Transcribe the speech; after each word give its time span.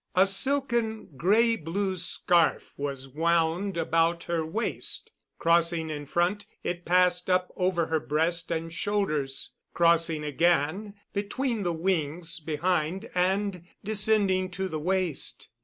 A 0.15 0.25
silken, 0.25 1.09
gray 1.15 1.55
blue 1.55 1.95
scarf 1.95 2.73
was 2.75 3.07
wound 3.07 3.77
about 3.77 4.23
her 4.23 4.43
waist; 4.43 5.11
crossing 5.37 5.91
in 5.91 6.07
front, 6.07 6.47
it 6.63 6.85
passed 6.85 7.29
up 7.29 7.51
over 7.55 7.85
her 7.85 7.99
breast 7.99 8.49
and 8.49 8.73
shoulders, 8.73 9.51
crossing 9.75 10.23
again 10.23 10.95
between 11.13 11.61
the 11.61 11.71
wings 11.71 12.39
behind 12.39 13.11
and 13.13 13.63
descending 13.83 14.49
to 14.49 14.67
the 14.67 14.79
waist. 14.79 15.49